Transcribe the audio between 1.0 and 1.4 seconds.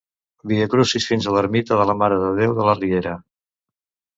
fins a